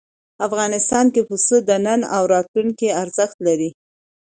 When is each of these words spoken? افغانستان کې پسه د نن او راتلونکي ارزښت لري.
افغانستان 0.47 1.05
کې 1.13 1.21
پسه 1.29 1.57
د 1.69 1.71
نن 1.85 1.99
او 2.15 2.23
راتلونکي 2.33 2.87
ارزښت 3.03 3.37
لري. 3.47 3.69